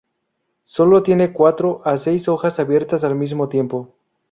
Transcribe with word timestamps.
Sólo 0.63 1.03
tiene 1.03 1.31
cuatro 1.31 1.83
a 1.85 1.95
seis 1.95 2.27
hojas 2.27 2.59
abiertas 2.59 3.03
al 3.03 3.13
mismo 3.13 3.49
tiempo. 3.49 3.93